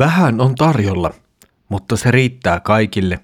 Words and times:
Vähän 0.00 0.40
on 0.40 0.54
tarjolla, 0.54 1.10
mutta 1.68 1.96
se 1.96 2.10
riittää 2.10 2.60
kaikille 2.60 3.18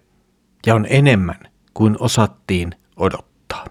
ja 0.66 0.74
on 0.74 0.86
enemmän 0.88 1.38
kuin 1.74 1.96
osattiin 1.98 2.74
odottaa. 2.96 3.64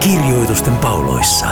Kirjoitusten 0.00 0.76
pauloissa. 0.76 1.46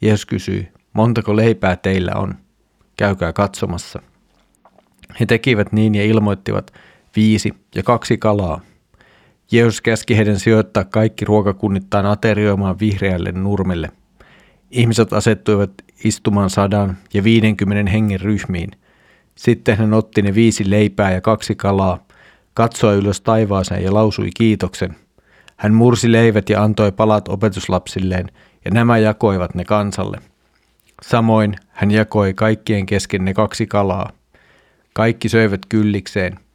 Jeesus 0.01 0.27
kysyi, 0.27 0.69
montako 0.93 1.37
leipää 1.37 1.77
teillä 1.77 2.13
on? 2.15 2.35
Käykää 2.97 3.33
katsomassa. 3.33 4.03
He 5.21 5.27
tekivät 5.27 5.73
niin 5.73 5.95
ja 5.95 6.05
ilmoittivat 6.05 6.73
viisi 7.17 7.55
ja 7.75 7.83
kaksi 7.83 8.19
kalaa. 8.19 8.61
Jeesus 9.53 9.81
käski 9.81 10.17
heidän 10.17 10.39
sijoittaa 10.39 10.85
kaikki 10.85 11.25
ruokakunnittain 11.25 12.07
aterioimaan 12.07 12.79
vihreälle 12.81 13.33
nurmelle. 13.33 13.91
Ihmiset 14.71 15.13
asettuivat 15.13 15.71
istumaan 16.05 16.51
sadan 16.51 16.97
ja 17.15 17.25
viidenkymmenen 17.25 17.87
hengen 17.87 18.21
ryhmiin. 18.21 18.71
Sitten 19.35 19.77
hän 19.77 19.95
otti 19.95 20.23
ne 20.23 20.35
viisi 20.35 20.71
leipää 20.71 21.13
ja 21.13 21.21
kaksi 21.21 21.55
kalaa, 21.55 22.07
katsoi 22.55 22.97
ylös 22.97 23.21
taivaaseen 23.21 23.85
ja 23.85 23.95
lausui 23.95 24.31
kiitoksen. 24.37 24.97
Hän 25.57 25.75
mursi 25.75 26.13
leivät 26.13 26.51
ja 26.51 26.63
antoi 26.63 26.93
palat 26.93 27.29
opetuslapsilleen, 27.29 28.27
ja 28.65 28.71
nämä 28.71 28.99
jakoivat 28.99 29.55
ne 29.55 29.65
kansalle. 29.65 30.19
Samoin 31.03 31.57
hän 31.69 31.91
jakoi 31.91 32.35
kaikkien 32.35 32.87
kesken 32.87 33.25
ne 33.25 33.35
kaksi 33.35 33.67
kalaa. 33.67 34.11
Kaikki 34.93 35.29
söivät 35.29 35.61
kyllikseen– 35.69 36.39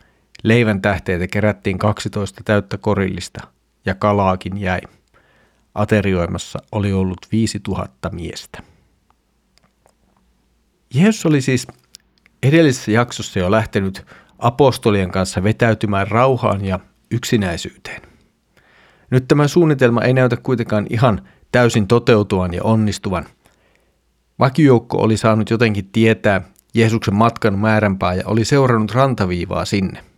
Leivän 0.44 0.82
tähteitä 0.82 1.28
kerättiin 1.28 1.80
12 1.80 2.42
täyttä 2.46 2.78
korillista 2.78 3.48
ja 3.86 3.96
kalaakin 3.96 4.58
jäi. 4.58 4.82
Aterioimassa 5.76 6.60
oli 6.72 6.94
ollut 6.94 7.20
5000 7.32 8.10
miestä. 8.10 8.64
Jeesus 10.94 11.26
oli 11.26 11.42
siis 11.42 11.68
edellisessä 12.44 12.92
jaksossa 12.92 13.40
jo 13.40 13.52
lähtenyt 13.52 14.06
apostolien 14.40 15.12
kanssa 15.12 15.44
vetäytymään 15.44 16.08
rauhaan 16.08 16.66
ja 16.66 16.80
yksinäisyyteen. 17.12 18.02
Nyt 19.12 19.28
tämä 19.28 19.48
suunnitelma 19.48 20.02
ei 20.02 20.14
näytä 20.14 20.38
kuitenkaan 20.38 20.88
ihan 20.90 21.28
täysin 21.52 21.88
toteutuvan 21.88 22.54
ja 22.54 22.64
onnistuvan. 22.64 23.26
Vakijoukko 24.40 24.98
oli 24.98 25.18
saanut 25.18 25.50
jotenkin 25.50 25.90
tietää 25.92 26.42
Jeesuksen 26.74 27.16
matkan 27.16 27.60
määränpää 27.60 28.14
ja 28.14 28.24
oli 28.26 28.46
seurannut 28.46 28.92
rantaviivaa 28.92 29.66
sinne– 29.66 30.04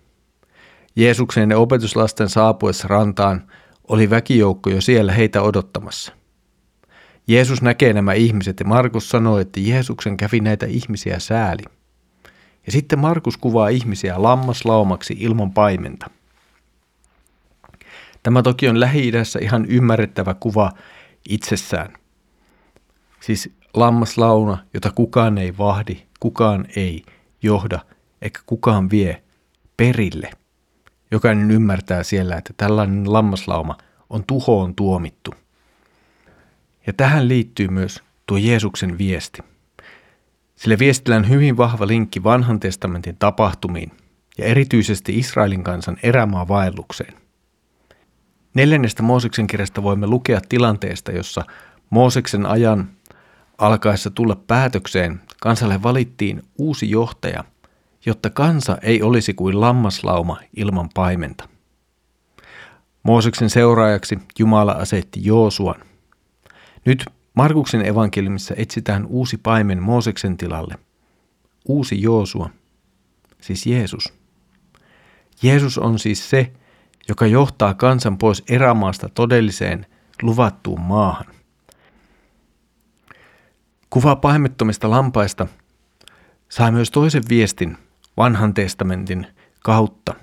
Jeesuksen 0.96 1.50
ja 1.50 1.58
opetuslasten 1.58 2.30
saapuessa 2.30 2.88
rantaan 2.88 3.52
oli 3.88 4.10
väkijoukko 4.10 4.70
jo 4.70 4.82
siellä 4.82 5.14
heitä 5.14 5.42
odottamassa. 5.42 6.14
Jeesus 7.28 7.62
näkee 7.62 7.94
nämä 7.94 8.14
ihmiset 8.14 8.60
ja 8.60 8.66
Markus 8.66 9.10
sanoi, 9.10 9.42
että 9.42 9.60
Jeesuksen 9.60 10.18
kävi 10.18 10.40
näitä 10.40 10.66
ihmisiä 10.66 11.20
sääli. 11.20 11.64
Ja 12.66 12.72
sitten 12.72 13.00
Markus 13.00 13.38
kuvaa 13.38 13.68
ihmisiä 13.68 14.24
lammaslaumaksi 14.24 15.16
ilman 15.20 15.52
paimenta. 15.52 16.10
Tämä 18.24 18.42
toki 18.42 18.70
on 18.70 18.80
Lähi-idässä 18.80 19.40
ihan 19.40 19.66
ymmärrettävä 19.66 20.34
kuva 20.34 20.72
itsessään. 21.30 21.94
Siis 23.20 23.56
lammaslauna, 23.74 24.58
jota 24.74 24.92
kukaan 24.92 25.38
ei 25.38 25.58
vahdi, 25.58 25.98
kukaan 26.20 26.66
ei 26.76 27.04
johda, 27.42 27.80
eikä 28.22 28.40
kukaan 28.46 28.90
vie 28.90 29.24
perille– 29.78 30.32
Jokainen 31.16 31.52
ymmärtää 31.52 32.04
siellä, 32.04 32.36
että 32.36 32.54
tällainen 32.58 33.14
lammaslauma 33.14 33.78
on 34.10 34.24
tuhoon 34.28 34.76
tuomittu. 34.76 35.34
Ja 36.88 36.94
tähän 36.94 37.28
liittyy 37.28 37.68
myös 37.68 38.04
tuo 38.26 38.38
Jeesuksen 38.38 38.98
viesti. 38.98 39.42
Sillä 40.56 40.80
viestillä 40.80 41.18
on 41.18 41.30
hyvin 41.30 41.58
vahva 41.58 41.88
linkki 41.88 42.24
vanhan 42.24 42.60
testamentin 42.60 43.16
tapahtumiin 43.18 43.92
ja 44.38 44.46
erityisesti 44.46 45.20
Israelin 45.20 45.64
kansan 45.64 45.98
erämaavaellukseen. 46.04 47.14
Neljännestä 48.54 49.04
Mooseksen 49.04 49.48
kirjasta 49.48 49.84
voimme 49.84 50.08
lukea 50.08 50.42
tilanteesta, 50.50 51.12
jossa 51.12 51.44
Mooseksen 51.90 52.46
ajan 52.46 52.90
alkaessa 53.58 54.10
tulla 54.10 54.36
päätökseen 54.48 55.22
kansalle 55.42 55.84
valittiin 55.84 56.44
uusi 56.58 56.90
johtaja– 56.90 57.44
jotta 58.06 58.30
kansa 58.30 58.78
ei 58.82 59.02
olisi 59.02 59.34
kuin 59.34 59.62
lammaslauma 59.62 60.40
ilman 60.56 60.90
paimenta. 60.94 61.50
Mooseksen 63.04 63.50
seuraajaksi 63.50 64.20
Jumala 64.40 64.72
asetti 64.72 65.20
Joosuan. 65.24 65.82
Nyt 66.86 67.06
Markuksen 67.34 67.86
evankeliumissa 67.86 68.54
etsitään 68.58 69.06
uusi 69.06 69.38
paimen 69.38 69.84
Mooseksen 69.84 70.38
tilalle. 70.38 70.76
Uusi 71.68 72.02
Joosua, 72.02 72.50
siis 73.42 73.66
Jeesus. 73.66 74.14
Jeesus 75.44 75.78
on 75.78 76.00
siis 76.00 76.30
se, 76.30 76.52
joka 77.10 77.28
johtaa 77.28 77.74
kansan 77.74 78.18
pois 78.18 78.44
erämaasta 78.50 79.10
todelliseen 79.10 79.86
luvattuun 80.22 80.82
maahan. 80.82 81.26
Kuva 83.90 84.16
paimettomista 84.16 84.90
lampaista 84.90 85.48
saa 86.50 86.72
myös 86.72 86.92
toisen 86.92 87.24
viestin 87.30 87.78
vanhan 88.18 88.54
testamentin 88.54 89.28
kautta. 89.64 90.14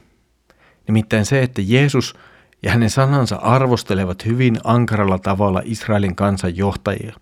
Nimittäin 0.88 1.24
se, 1.24 1.42
että 1.42 1.62
Jeesus 1.64 2.14
ja 2.62 2.70
hänen 2.70 2.90
sanansa 2.90 3.36
arvostelevat 3.36 4.24
hyvin 4.24 4.58
ankaralla 4.64 5.18
tavalla 5.18 5.62
Israelin 5.64 6.16
kansan 6.16 6.56
johtajia. 6.56 7.16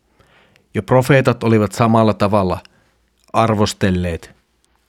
Jo 0.75 0.83
profeetat 0.83 1.43
olivat 1.43 1.73
samalla 1.73 2.15
tavalla 2.15 2.61
arvostelleet 3.33 4.35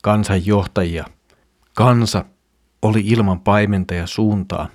kansan 0.02 0.46
johtajia. 0.46 1.04
Kansa 1.74 2.24
oli 2.82 3.00
ilman 3.00 3.40
paimenta 3.40 3.94
ja 3.94 4.06
suuntaa, 4.06 4.68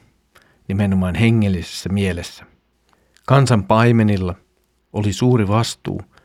nimenomaan 0.67 1.15
hengellisessä 1.15 1.89
mielessä. 1.89 2.45
Kansan 3.25 3.63
paimenilla 3.63 4.35
oli 4.93 5.13
suuri 5.13 5.47
vastuu– 5.47 6.01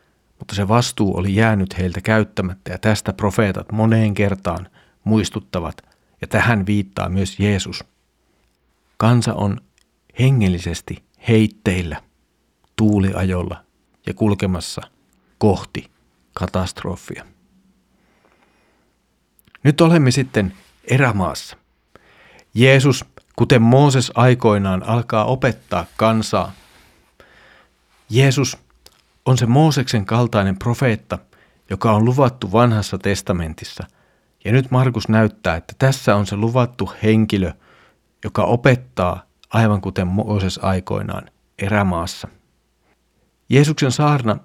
mutta 0.42 0.54
se 0.54 0.68
vastuu 0.68 1.18
oli 1.18 1.34
jäänyt 1.34 1.78
heiltä 1.78 2.00
käyttämättä 2.00 2.72
ja 2.72 2.78
tästä 2.78 3.12
profeetat 3.12 3.72
moneen 3.72 4.14
kertaan 4.14 4.68
muistuttavat 5.04 5.82
ja 6.20 6.26
tähän 6.26 6.66
viittaa 6.66 7.08
myös 7.08 7.40
Jeesus. 7.40 7.84
Kansa 8.96 9.34
on 9.34 9.60
hengellisesti 10.18 11.02
heitteillä, 11.28 12.02
tuuliajolla 12.76 13.64
ja 14.06 14.14
kulkemassa 14.14 14.82
kohti 15.38 15.90
katastrofia. 16.32 17.24
Nyt 19.62 19.80
olemme 19.80 20.10
sitten 20.10 20.52
erämaassa. 20.84 21.56
Jeesus, 22.54 23.04
kuten 23.36 23.62
Mooses 23.62 24.12
aikoinaan, 24.14 24.82
alkaa 24.82 25.24
opettaa 25.24 25.86
kansaa. 25.96 26.52
Jeesus 28.10 28.58
on 29.26 29.38
se 29.38 29.46
Mooseksen 29.46 30.06
kaltainen 30.06 30.58
profeetta, 30.58 31.18
joka 31.70 31.92
on 31.92 32.04
luvattu 32.04 32.52
vanhassa 32.52 32.98
testamentissa. 32.98 33.84
Ja 34.44 34.52
nyt 34.52 34.70
Markus 34.70 35.08
näyttää, 35.08 35.56
että 35.56 35.74
tässä 35.78 36.16
on 36.16 36.26
se 36.26 36.36
luvattu 36.36 36.92
henkilö, 37.02 37.52
joka 38.24 38.44
opettaa 38.44 39.22
aivan 39.50 39.80
kuten 39.80 40.06
Mooses 40.06 40.58
aikoinaan 40.62 41.30
erämaassa. 41.58 42.28
Jeesuksen 43.48 43.92
saarna 43.92 44.36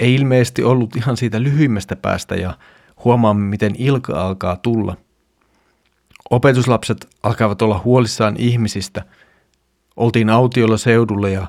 ei 0.00 0.14
ilmeisesti 0.14 0.62
ollut 0.62 0.96
ihan 0.96 1.16
siitä 1.16 1.42
lyhyimmästä 1.42 1.96
päästä 1.96 2.34
ja 2.34 2.58
huomaamme, 3.04 3.44
miten 3.48 3.74
ilka 3.78 4.26
alkaa 4.26 4.56
tulla. 4.56 4.96
Opetuslapset 6.30 7.08
alkavat 7.22 7.62
olla 7.62 7.80
huolissaan 7.84 8.34
ihmisistä. 8.38 9.04
Oltiin 9.96 10.30
autiolla 10.30 10.76
seudulla 10.76 11.28
ja 11.28 11.46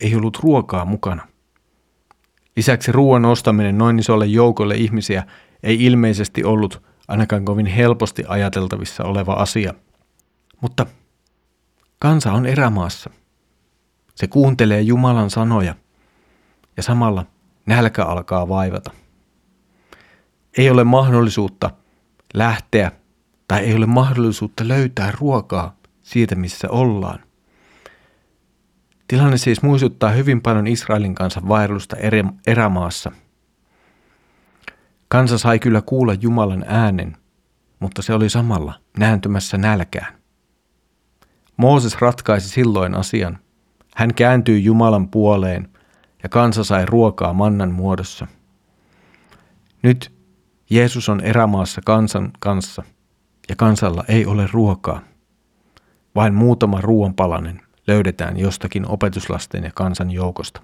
ei 0.00 0.14
ollut 0.14 0.38
ruokaa 0.42 0.84
mukana. 0.84 1.33
Lisäksi 2.56 2.92
ruoan 2.92 3.24
ostaminen 3.24 3.78
noin 3.78 3.98
isolle 3.98 4.26
joukolle 4.26 4.74
ihmisiä 4.74 5.26
ei 5.62 5.84
ilmeisesti 5.84 6.44
ollut 6.44 6.82
ainakaan 7.08 7.44
kovin 7.44 7.66
helposti 7.66 8.24
ajateltavissa 8.28 9.04
oleva 9.04 9.32
asia. 9.32 9.74
Mutta 10.60 10.86
kansa 11.98 12.32
on 12.32 12.46
erämaassa. 12.46 13.10
Se 14.14 14.26
kuuntelee 14.26 14.80
Jumalan 14.80 15.30
sanoja 15.30 15.74
ja 16.76 16.82
samalla 16.82 17.26
nälkä 17.66 18.04
alkaa 18.04 18.48
vaivata. 18.48 18.90
Ei 20.58 20.70
ole 20.70 20.84
mahdollisuutta 20.84 21.70
lähteä 22.34 22.92
tai 23.48 23.60
ei 23.60 23.74
ole 23.74 23.86
mahdollisuutta 23.86 24.68
löytää 24.68 25.12
ruokaa 25.20 25.76
siitä, 26.02 26.34
missä 26.34 26.70
ollaan. 26.70 27.18
Tilanne 29.08 29.36
siis 29.36 29.62
muistuttaa 29.62 30.10
hyvin 30.10 30.42
paljon 30.42 30.66
Israelin 30.66 31.14
kansan 31.14 31.48
vaellusta 31.48 31.96
erämaassa. 32.46 33.12
Kansa 35.08 35.38
sai 35.38 35.58
kyllä 35.58 35.82
kuulla 35.82 36.14
Jumalan 36.14 36.64
äänen, 36.68 37.16
mutta 37.80 38.02
se 38.02 38.14
oli 38.14 38.30
samalla 38.30 38.74
nääntymässä 38.98 39.58
nälkään. 39.58 40.14
Mooses 41.56 42.00
ratkaisi 42.00 42.48
silloin 42.48 42.94
asian. 42.94 43.38
Hän 43.94 44.14
kääntyi 44.14 44.64
Jumalan 44.64 45.08
puoleen 45.08 45.68
ja 46.22 46.28
kansa 46.28 46.64
sai 46.64 46.86
ruokaa 46.86 47.32
mannan 47.32 47.72
muodossa. 47.72 48.26
Nyt 49.82 50.12
Jeesus 50.70 51.08
on 51.08 51.20
erämaassa 51.20 51.80
kansan 51.84 52.30
kanssa 52.38 52.82
ja 53.48 53.56
kansalla 53.56 54.04
ei 54.08 54.26
ole 54.26 54.48
ruokaa. 54.52 55.00
Vain 56.14 56.34
muutama 56.34 56.80
ruoanpalanen 56.80 57.63
löydetään 57.86 58.36
jostakin 58.36 58.88
opetuslasten 58.88 59.64
ja 59.64 59.70
kansan 59.74 60.10
joukosta. 60.10 60.60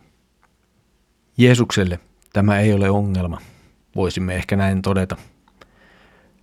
Jeesukselle 1.37 2.01
tämä 2.33 2.59
ei 2.59 2.73
ole 2.73 2.91
ongelma, 2.91 3.39
voisimme 3.97 4.35
ehkä 4.35 4.57
näin 4.57 4.83
todeta. 4.83 5.17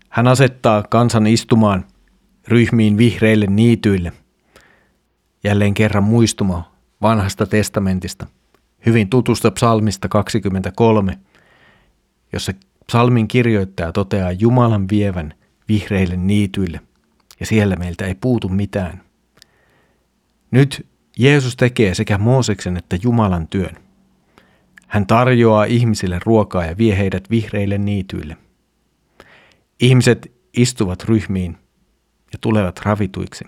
Hän 0.09 0.27
asettaa 0.27 0.83
kansan 0.89 1.27
istumaan 1.27 1.85
ryhmiin 2.47 2.97
vihreille 2.97 3.45
niityille. 3.45 4.13
Jälleen 5.44 5.74
kerran 5.74 6.03
muistuma 6.03 6.71
vanhasta 7.01 7.45
testamentista, 7.45 8.27
hyvin 8.85 9.09
tutusta 9.09 9.51
psalmista 9.51 10.07
23, 10.09 11.19
jossa 12.33 12.53
psalmin 12.88 13.27
kirjoittaja 13.27 13.91
toteaa 13.91 14.31
Jumalan 14.31 14.89
vievän 14.89 15.33
vihreille 15.69 16.15
niityille, 16.15 16.79
ja 17.39 17.45
siellä 17.45 17.75
meiltä 17.75 18.06
ei 18.06 18.15
puutu 18.15 18.50
mitään. 18.50 19.06
Nyt 20.52 20.88
Jeesus 21.20 21.56
tekee 21.56 21.94
sekä 21.94 22.18
Mooseksen 22.18 22.78
että 22.78 22.98
Jumalan 23.04 23.48
työn. 23.48 23.78
Hän 24.88 25.08
tarjoaa 25.08 25.66
ihmisille 25.66 26.20
ruokaa 26.26 26.66
ja 26.66 26.78
vie 26.78 26.98
heidät 26.98 27.30
vihreille 27.30 27.78
niityille. 27.78 28.38
Ihmiset 29.80 30.32
istuvat 30.58 31.04
ryhmiin 31.04 31.58
ja 32.34 32.40
tulevat 32.42 32.80
ravituiksi. 32.84 33.46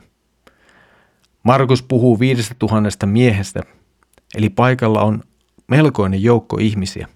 Markus 1.44 1.84
puhuu 1.84 2.20
viidestä 2.20 2.56
tuhannesta 2.60 3.06
miehestä, 3.06 3.62
eli 4.36 4.50
paikalla 4.50 5.02
on 5.02 5.24
melkoinen 5.68 6.24
joukko 6.24 6.58
ihmisiä, 6.62 7.08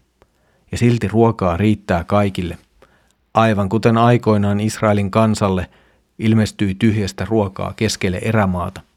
ja 0.72 0.78
silti 0.78 1.08
ruokaa 1.08 1.58
riittää 1.58 2.04
kaikille, 2.04 2.58
aivan 3.34 3.70
kuten 3.70 3.98
aikoinaan 3.98 4.60
Israelin 4.60 5.12
kansalle 5.12 5.70
ilmestyi 6.20 6.76
tyhjästä 6.76 7.26
ruokaa 7.26 7.74
keskelle 7.76 8.20
erämaata– 8.24 8.82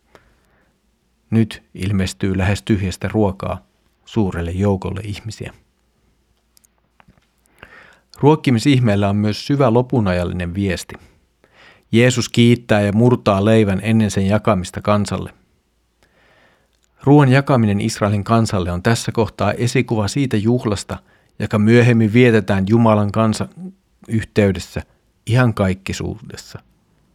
nyt 1.30 1.62
ilmestyy 1.74 2.38
lähes 2.38 2.62
tyhjästä 2.62 3.08
ruokaa 3.08 3.66
suurelle 4.04 4.50
joukolle 4.50 5.00
ihmisiä. 5.04 5.52
Ruokkimisihmeellä 8.20 9.08
on 9.08 9.16
myös 9.16 9.46
syvä 9.46 9.72
lopunajallinen 9.72 10.54
viesti. 10.54 10.94
Jeesus 11.92 12.28
kiittää 12.28 12.80
ja 12.80 12.92
murtaa 12.92 13.44
leivän 13.44 13.80
ennen 13.82 14.10
sen 14.10 14.26
jakamista 14.26 14.82
kansalle. 14.82 15.34
Ruoan 17.04 17.28
jakaminen 17.28 17.80
Israelin 17.80 18.24
kansalle 18.24 18.72
on 18.72 18.82
tässä 18.82 19.12
kohtaa 19.12 19.52
esikuva 19.52 20.08
siitä 20.08 20.36
juhlasta, 20.36 20.98
joka 21.38 21.58
myöhemmin 21.58 22.12
vietetään 22.12 22.64
Jumalan 22.68 23.12
kansan 23.12 23.48
yhteydessä 24.08 24.82
ihan 25.26 25.54
kaikkisuudessa 25.54 26.58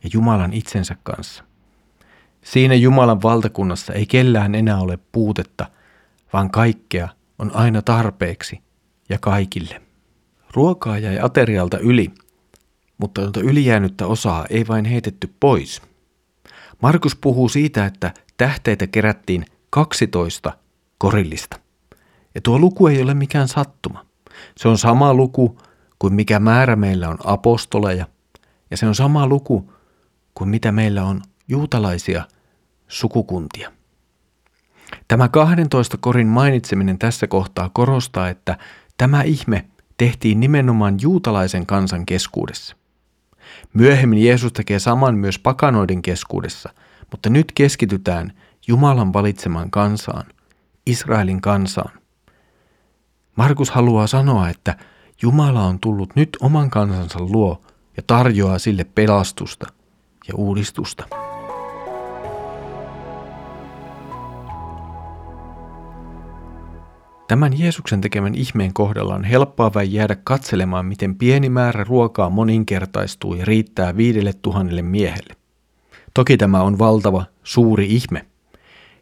ja 0.03 0.09
Jumalan 0.13 0.53
itsensä 0.53 0.95
kanssa. 1.03 1.43
Siinä 2.43 2.75
Jumalan 2.75 3.21
valtakunnassa 3.21 3.93
ei 3.93 4.05
kellään 4.05 4.55
enää 4.55 4.77
ole 4.77 4.99
puutetta, 5.11 5.65
vaan 6.33 6.51
kaikkea 6.51 7.07
on 7.39 7.55
aina 7.55 7.81
tarpeeksi 7.81 8.61
ja 9.09 9.17
kaikille. 9.19 9.81
Ruokaa 10.53 10.97
jäi 10.97 11.19
aterialta 11.19 11.79
yli, 11.79 12.11
mutta 12.97 13.21
tuota 13.21 13.39
ylijäänyttä 13.39 14.07
osaa 14.07 14.45
ei 14.49 14.67
vain 14.67 14.85
heitetty 14.85 15.33
pois. 15.39 15.81
Markus 16.81 17.15
puhuu 17.15 17.49
siitä, 17.49 17.85
että 17.85 18.13
tähteitä 18.37 18.87
kerättiin 18.87 19.45
12 19.69 20.53
korillista. 20.97 21.59
Ja 22.35 22.41
tuo 22.41 22.59
luku 22.59 22.87
ei 22.87 23.01
ole 23.01 23.13
mikään 23.13 23.47
sattuma. 23.47 24.05
Se 24.57 24.67
on 24.67 24.77
sama 24.77 25.13
luku 25.13 25.57
kuin 25.99 26.13
mikä 26.13 26.39
määrä 26.39 26.75
meillä 26.75 27.09
on 27.09 27.17
apostoleja, 27.23 28.05
ja 28.71 28.77
se 28.77 28.85
on 28.85 28.95
sama 28.95 29.27
luku 29.27 29.73
kuin 30.33 30.49
mitä 30.49 30.71
meillä 30.71 31.03
on 31.03 31.21
juutalaisia 31.47 32.23
sukukuntia. 32.91 33.71
Tämä 35.07 35.27
12 35.27 35.97
korin 35.97 36.27
mainitseminen 36.27 36.99
tässä 36.99 37.27
kohtaa 37.27 37.69
korostaa, 37.73 38.29
että 38.29 38.57
tämä 38.97 39.21
ihme 39.21 39.65
tehtiin 39.97 40.39
nimenomaan 40.39 40.97
juutalaisen 41.01 41.65
kansan 41.65 42.05
keskuudessa. 42.05 42.75
Myöhemmin 43.73 44.25
Jeesus 44.25 44.53
tekee 44.53 44.79
saman 44.79 45.15
myös 45.15 45.39
pakanoiden 45.39 46.01
keskuudessa, 46.01 46.69
mutta 47.11 47.29
nyt 47.29 47.51
keskitytään 47.55 48.33
Jumalan 48.67 49.13
valitsemaan 49.13 49.71
kansaan, 49.71 50.25
Israelin 50.85 51.41
kansaan. 51.41 51.91
Markus 53.35 53.69
haluaa 53.69 54.07
sanoa, 54.07 54.49
että 54.49 54.75
Jumala 55.21 55.65
on 55.65 55.79
tullut 55.79 56.15
nyt 56.15 56.37
oman 56.41 56.69
kansansa 56.69 57.19
luo 57.19 57.61
ja 57.97 58.03
tarjoaa 58.07 58.59
sille 58.59 58.83
pelastusta 58.83 59.67
ja 60.27 60.35
uudistusta. 60.35 61.20
Tämän 67.31 67.59
Jeesuksen 67.59 68.01
tekemän 68.01 68.35
ihmeen 68.35 68.73
kohdalla 68.73 69.15
on 69.15 69.23
helppoa 69.23 69.73
vain 69.73 69.93
jäädä 69.93 70.15
katselemaan, 70.23 70.85
miten 70.85 71.15
pieni 71.15 71.49
määrä 71.49 71.83
ruokaa 71.83 72.29
moninkertaistuu 72.29 73.33
ja 73.33 73.45
riittää 73.45 73.97
viidelle 73.97 74.33
tuhannelle 74.41 74.81
miehelle. 74.81 75.35
Toki 76.13 76.37
tämä 76.37 76.61
on 76.61 76.79
valtava, 76.79 77.25
suuri 77.43 77.85
ihme. 77.85 78.25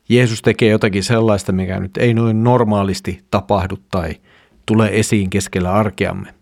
Jeesus 0.09 0.41
tekee 0.41 0.69
jotakin 0.69 1.03
sellaista, 1.03 1.51
mikä 1.51 1.79
nyt 1.79 1.97
ei 1.97 2.13
noin 2.13 2.43
normaalisti 2.43 3.23
tapahdu 3.31 3.77
tai 3.91 4.15
tule 4.65 4.89
esiin 4.93 5.29
keskellä 5.29 5.73
arkeamme. 5.73 6.33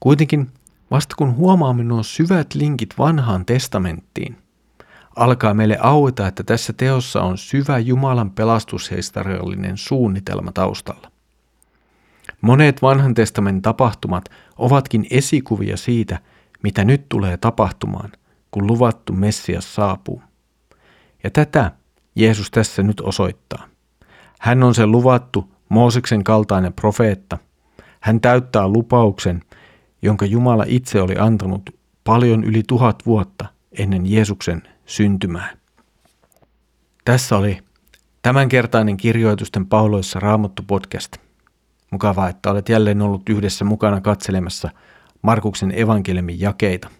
Kuitenkin 0.00 0.50
vasta 0.90 1.14
kun 1.18 1.36
huomaamme 1.36 1.84
nuo 1.84 2.02
syvät 2.02 2.54
linkit 2.54 2.94
vanhaan 2.98 3.44
testamenttiin, 3.44 4.36
alkaa 5.16 5.54
meille 5.54 5.78
aueta, 5.80 6.26
että 6.26 6.42
tässä 6.42 6.72
teossa 6.72 7.22
on 7.22 7.38
syvä 7.38 7.78
Jumalan 7.78 8.30
pelastushistoriallinen 8.30 9.76
suunnitelma 9.76 10.52
taustalla. 10.52 11.12
Monet 12.40 12.82
vanhan 12.82 13.14
testamentin 13.14 13.62
tapahtumat 13.62 14.24
ovatkin 14.56 15.06
esikuvia 15.10 15.76
siitä, 15.76 16.18
mitä 16.62 16.84
nyt 16.84 17.08
tulee 17.08 17.36
tapahtumaan, 17.36 18.12
kun 18.50 18.66
luvattu 18.66 19.12
Messias 19.12 19.74
saapuu. 19.74 20.22
Ja 21.24 21.30
tätä 21.30 21.70
Jeesus 22.16 22.50
tässä 22.50 22.82
nyt 22.82 23.00
osoittaa. 23.00 23.66
Hän 24.40 24.62
on 24.62 24.74
se 24.74 24.86
luvattu 24.86 25.52
Mooseksen 25.68 26.24
kaltainen 26.24 26.72
profeetta. 26.72 27.38
Hän 28.00 28.20
täyttää 28.20 28.68
lupauksen 28.68 29.42
jonka 30.02 30.26
Jumala 30.26 30.64
itse 30.66 31.00
oli 31.00 31.14
antanut 31.18 31.62
paljon 32.04 32.44
yli 32.44 32.62
tuhat 32.66 33.02
vuotta 33.06 33.46
ennen 33.78 34.12
Jeesuksen 34.12 34.62
syntymää. 34.92 35.56
Tässä 37.04 37.36
oli 37.36 37.58
tämänkertainen 38.22 38.96
kirjoitusten 38.96 39.66
pauloissa 39.66 40.20
Raamattu 40.20 40.62
podcast. 40.66 41.16
Mukavaa, 41.90 42.28
että 42.28 42.50
olet 42.50 42.68
jälleen 42.68 43.02
ollut 43.02 43.28
yhdessä 43.28 43.64
mukana 43.64 44.00
katselemassa 44.00 44.70
Markuksen 45.22 45.78
evankeliumin 45.78 46.40
jakeita. 46.40 46.90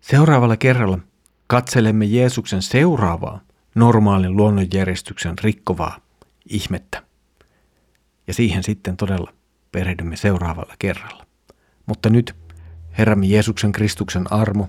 Seuraavalla 0.00 0.56
kerralla 0.56 0.98
katselemme 1.46 2.04
Jeesuksen 2.04 2.62
seuraavaa 2.62 3.40
normaalin 3.74 4.36
luonnonjärjestyksen 4.36 5.38
rikkovaa 5.38 5.98
ihmettä. 6.48 7.02
Ja 8.26 8.34
siihen 8.34 8.62
sitten 8.62 8.96
todella 8.96 9.32
perehdymme 9.72 10.16
seuraavalla 10.16 10.74
kerralla. 10.78 11.26
Mutta 11.86 12.10
nyt 12.10 12.36
Herramme 12.98 13.26
Jeesuksen 13.26 13.72
Kristuksen 13.72 14.32
armo, 14.32 14.68